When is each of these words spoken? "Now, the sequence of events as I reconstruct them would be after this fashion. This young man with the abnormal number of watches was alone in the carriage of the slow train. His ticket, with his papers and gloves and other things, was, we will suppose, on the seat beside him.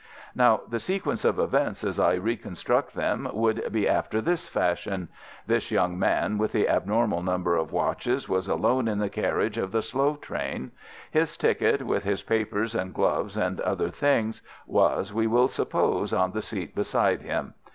"Now, 0.33 0.61
the 0.67 0.79
sequence 0.79 1.23
of 1.23 1.37
events 1.37 1.83
as 1.83 1.99
I 1.99 2.15
reconstruct 2.15 2.95
them 2.95 3.29
would 3.33 3.71
be 3.71 3.87
after 3.87 4.19
this 4.19 4.47
fashion. 4.49 5.09
This 5.45 5.69
young 5.69 5.99
man 5.99 6.39
with 6.39 6.53
the 6.53 6.67
abnormal 6.67 7.21
number 7.21 7.55
of 7.55 7.71
watches 7.71 8.27
was 8.27 8.47
alone 8.47 8.87
in 8.87 8.97
the 8.97 9.11
carriage 9.11 9.59
of 9.59 9.71
the 9.71 9.83
slow 9.83 10.15
train. 10.15 10.71
His 11.11 11.37
ticket, 11.37 11.83
with 11.83 12.03
his 12.03 12.23
papers 12.23 12.73
and 12.73 12.95
gloves 12.95 13.37
and 13.37 13.59
other 13.61 13.91
things, 13.91 14.41
was, 14.65 15.13
we 15.13 15.27
will 15.27 15.47
suppose, 15.47 16.13
on 16.13 16.31
the 16.31 16.41
seat 16.41 16.73
beside 16.73 17.21
him. 17.21 17.53